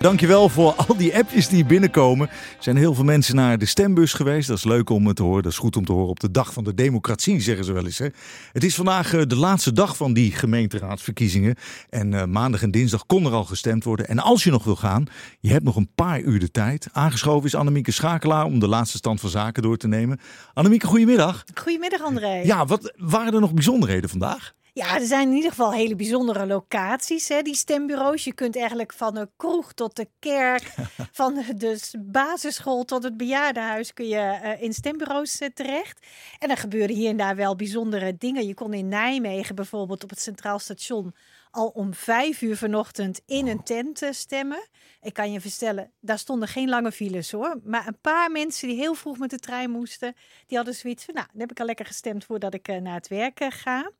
[0.00, 2.28] Dankjewel voor al die appjes die binnenkomen.
[2.28, 4.48] Er zijn heel veel mensen naar de stembus geweest.
[4.48, 5.42] Dat is leuk om te horen.
[5.42, 7.84] Dat is goed om te horen op de dag van de democratie, zeggen ze wel
[7.84, 7.98] eens.
[7.98, 8.06] Hè?
[8.52, 11.54] Het is vandaag eh, de laatste dag van die gemeenteraadsverkiezingen.
[11.88, 14.08] En uh, maandag en dinsdag kon er al gestemd worden.
[14.08, 15.06] En als je nog wil gaan,
[15.40, 16.88] je hebt nog een paar uur de tijd.
[16.92, 20.20] Aangeschoven is Annemieke Schakelaar om de laatste stand van zaken door te nemen.
[20.54, 21.44] Annemieke, goedemiddag.
[21.54, 22.40] Goedemiddag André.
[22.44, 24.54] Ja, wat waren er nog bijzonderheden vandaag?
[24.72, 28.24] Ja, er zijn in ieder geval hele bijzondere locaties, hè, die stembureaus.
[28.24, 30.74] Je kunt eigenlijk van de kroeg tot de kerk,
[31.12, 36.06] van de basisschool tot het bejaardenhuis kun je uh, in stembureaus uh, terecht.
[36.38, 38.46] En er gebeuren hier en daar wel bijzondere dingen.
[38.46, 41.14] Je kon in Nijmegen bijvoorbeeld op het Centraal Station
[41.50, 44.68] al om vijf uur vanochtend in een tent uh, stemmen.
[45.02, 47.60] Ik kan je vertellen, daar stonden geen lange files hoor.
[47.64, 50.14] Maar een paar mensen die heel vroeg met de trein moesten,
[50.46, 53.08] die hadden zoiets van, nou, dan heb ik al lekker gestemd voordat ik naar het
[53.08, 53.90] werk ga.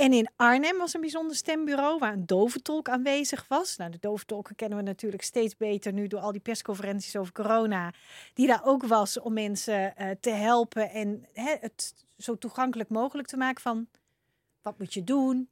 [0.00, 3.76] En in Arnhem was een bijzonder stembureau waar een doventolk aanwezig was.
[3.76, 7.92] Nou, de doventolken kennen we natuurlijk steeds beter nu door al die persconferenties over corona.
[8.34, 13.28] Die daar ook was om mensen uh, te helpen en hè, het zo toegankelijk mogelijk
[13.28, 13.88] te maken van
[14.62, 15.48] wat moet je doen,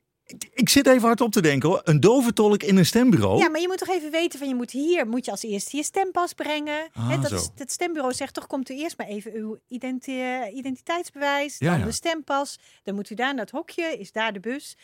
[0.52, 1.80] ik zit even hard op te denken hoor.
[1.84, 3.38] Een doventolk in een stembureau.
[3.38, 5.76] Ja, maar je moet toch even weten van je moet hier, moet je als eerste
[5.76, 6.88] je stempas brengen.
[6.92, 10.22] Ah, He, dat is, stembureau zegt toch, komt u eerst maar even uw identi
[10.54, 11.84] identiteitsbewijs, Ja, dan ja.
[11.84, 12.58] de stempas.
[12.82, 14.76] Dan moet u daar naar het hokje, is daar de bus.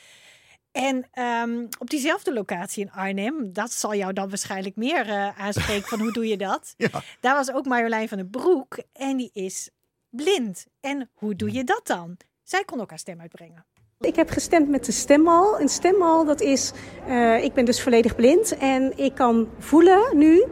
[0.73, 5.89] En ehm, op diezelfde locatie in Arnhem, dat zal jou dan waarschijnlijk meer eh, aanspreken
[5.89, 6.75] van hoe doe je dat?
[6.77, 6.89] Ja.
[7.21, 9.71] Daar was ook Marjolein van den Broek en die is
[10.11, 10.67] blind.
[10.81, 12.17] En hoe doe je dat dan?
[12.43, 13.65] Zij kon ook haar stem uitbrengen.
[14.01, 15.61] Ik heb gestemd met de stemhal.
[15.61, 16.73] Een stemhal, dat is,
[17.09, 20.45] uh, ik ben dus volledig blind en ik kan voelen nu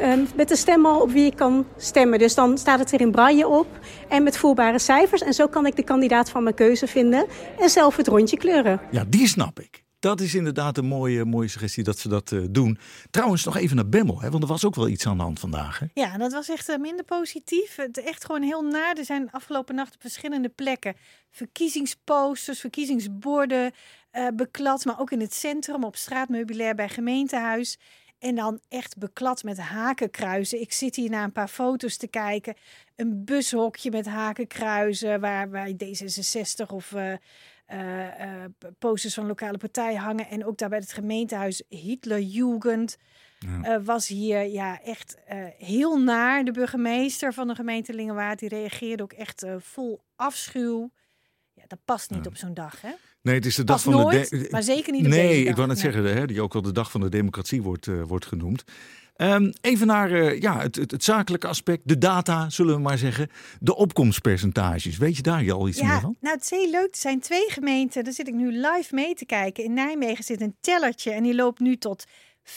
[0.00, 2.18] uh, met de stemhal op wie ik kan stemmen.
[2.18, 3.66] Dus dan staat het er in braille op
[4.08, 5.22] en met voelbare cijfers.
[5.22, 7.26] En zo kan ik de kandidaat van mijn keuze vinden
[7.58, 8.80] en zelf het rondje kleuren.
[8.90, 9.86] Ja, die snap ik.
[10.00, 12.78] Dat is inderdaad een mooie, mooie suggestie dat ze dat uh, doen.
[13.10, 14.30] Trouwens, nog even naar Bemmel, hè?
[14.30, 15.78] want er was ook wel iets aan de hand vandaag.
[15.78, 15.86] Hè?
[15.94, 17.76] Ja, dat was echt uh, minder positief.
[17.76, 18.96] Het echt gewoon heel naar.
[18.96, 20.96] Er zijn afgelopen nacht op verschillende plekken
[21.30, 23.72] verkiezingsposters, verkiezingsborden
[24.12, 24.84] uh, beklad.
[24.84, 27.78] Maar ook in het centrum, op straatmeubilair bij gemeentehuis.
[28.18, 30.60] En dan echt beklad met hakenkruizen.
[30.60, 32.54] Ik zit hier naar een paar foto's te kijken.
[32.96, 36.94] Een bushokje met hakenkruizen waar, waar D66 of...
[37.72, 38.44] Uh, uh,
[38.78, 40.28] posters van lokale partijen hangen.
[40.28, 42.98] En ook daar bij het gemeentehuis Hitlerjugend
[43.38, 43.78] ja.
[43.78, 45.16] uh, was hier ja, echt
[45.58, 46.44] heel naar.
[46.44, 50.90] De burgemeester van de gemeente Lingewaard die reageerde ook echt vol afschuw.
[51.58, 52.30] Ja, dat past niet ja.
[52.30, 52.90] op zo'n dag, hè?
[53.22, 54.48] Nee, het is de dag van nooit, de.
[54.50, 55.92] maar zeker niet op Nee, deze ik wou net Nee.
[55.92, 58.64] zeggen, hè, die ook wel de dag van de democratie wordt, uh, wordt genoemd.
[59.20, 62.98] Um, even naar uh, ja, het, het, het, zakelijke aspect, de data, zullen we maar
[62.98, 63.30] zeggen.
[63.60, 64.96] De opkomstpercentages.
[64.96, 66.16] Weet je daar al iets ja, meer van?
[66.20, 66.88] Nou, het is heel leuk.
[66.90, 68.04] Er zijn twee gemeenten.
[68.04, 69.64] Daar zit ik nu live mee te kijken.
[69.64, 72.04] In Nijmegen zit een tellertje en die loopt nu tot
[72.42, 72.52] 35,8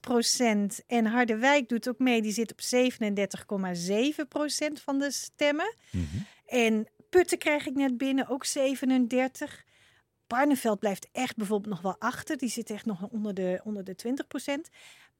[0.00, 0.82] procent.
[0.86, 2.22] En Harderwijk doet ook mee.
[2.22, 2.60] Die zit op
[4.20, 5.74] 37,7 procent van de stemmen.
[5.90, 6.26] Mm -hmm.
[6.46, 9.64] En Putten krijg ik net binnen, ook 37.
[10.26, 12.36] Barneveld blijft echt bijvoorbeeld nog wel achter.
[12.36, 14.68] Die zit echt nog onder de, onder de 20 procent.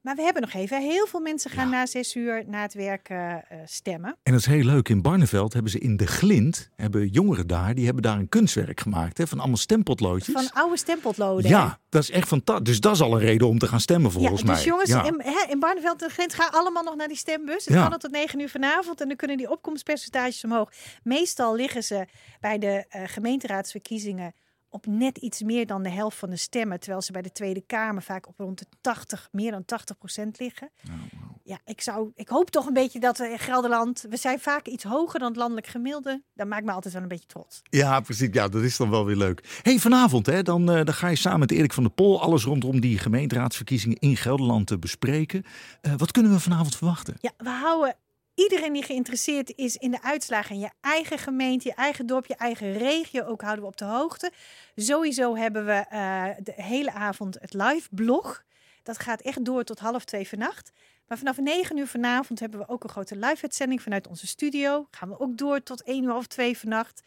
[0.01, 0.81] Maar we hebben nog even.
[0.81, 1.71] Heel veel mensen gaan ja.
[1.71, 3.35] na zes uur na het werk uh,
[3.65, 4.17] stemmen.
[4.23, 4.89] En dat is heel leuk.
[4.89, 8.79] In Barneveld hebben ze in de Glint, hebben jongeren daar, die hebben daar een kunstwerk
[8.79, 9.17] gemaakt.
[9.17, 10.35] Hè, van allemaal stempotloodjes.
[10.35, 11.49] Van oude stempotloden.
[11.49, 11.73] Ja, hè?
[11.89, 12.65] dat is echt fantastisch.
[12.65, 14.55] Dus dat is al een reden om te gaan stemmen volgens ja, mij.
[14.55, 15.03] Dus jongens, ja.
[15.03, 17.65] in, hè, in Barneveld en de Glint gaan allemaal nog naar die stembus.
[17.65, 17.87] Het Ja.
[17.87, 20.71] kan tot negen uur vanavond en dan kunnen die opkomstpercentages omhoog.
[21.03, 22.05] Meestal liggen ze
[22.39, 24.33] bij de uh, gemeenteraadsverkiezingen
[24.71, 26.79] op net iets meer dan de helft van de stemmen.
[26.79, 30.39] Terwijl ze bij de Tweede Kamer vaak op rond de 80, meer dan 80 procent
[30.39, 30.69] liggen.
[30.89, 31.31] Oh, wow.
[31.43, 34.05] Ja, ik, zou, ik hoop toch een beetje dat we in Gelderland...
[34.09, 36.21] We zijn vaak iets hoger dan het landelijk gemiddelde.
[36.33, 37.61] Dat maakt me altijd wel een beetje trots.
[37.69, 38.29] Ja, precies.
[38.31, 39.59] Ja, dat is dan wel weer leuk.
[39.61, 42.21] hey, vanavond hè, dan, uh, dan ga je samen met Erik van der Pol...
[42.21, 45.43] alles rondom die gemeenteraadsverkiezingen in Gelderland te bespreken.
[45.81, 47.15] Uh, wat kunnen we vanavond verwachten?
[47.19, 47.95] Ja, we houden
[48.43, 52.35] iedereen die geïnteresseerd is in de uitslagen in je eigen gemeente, je eigen dorp, je
[52.35, 54.31] eigen regio, ook houden we op de hoogte.
[54.75, 58.43] Sowieso hebben we uh, de hele avond het live blog.
[58.83, 60.71] Dat gaat echt door tot half twee vannacht.
[61.07, 64.87] Maar vanaf negen uur vanavond hebben we ook een grote live-uitzending vanuit onze studio.
[64.91, 67.01] Gaan we ook door tot één uur of twee vannacht.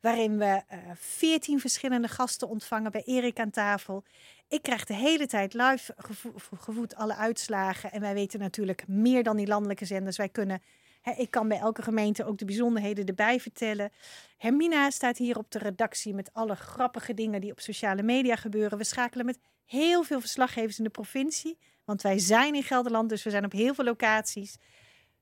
[0.00, 0.62] Waarin we
[0.94, 4.04] veertien uh, verschillende gasten ontvangen bij Erik aan tafel.
[4.48, 7.92] Ik krijg de hele tijd live gevo gevoed alle uitslagen.
[7.92, 10.16] En wij weten natuurlijk meer dan die landelijke zenders.
[10.16, 10.62] Wij kunnen,
[11.16, 13.92] ik kan bij elke gemeente ook de bijzonderheden erbij vertellen.
[14.36, 18.78] Hermina staat hier op de redactie met alle grappige dingen die op sociale media gebeuren.
[18.78, 21.58] We schakelen met heel veel verslaggevers in de provincie.
[21.84, 24.58] Want wij zijn in Gelderland, dus we zijn op heel veel locaties.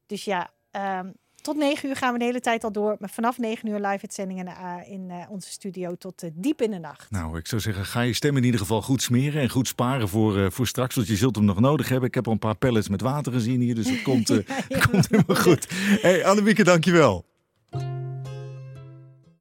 [0.06, 1.14] Dus ja, um,
[1.46, 2.96] tot 9 uur gaan we de hele tijd al door.
[2.98, 4.46] Maar vanaf 9 uur live uitzendingen
[4.86, 7.10] in onze studio tot diep in de nacht.
[7.10, 10.08] Nou, ik zou zeggen, ga je stem in ieder geval goed smeren en goed sparen
[10.08, 10.94] voor, voor straks.
[10.94, 12.08] Want je zult hem nog nodig hebben.
[12.08, 14.26] Ik heb al een paar pellets met water gezien hier, dus het komt,
[14.90, 15.66] komt helemaal goed.
[16.00, 17.24] Hey, Annemieke, dankjewel.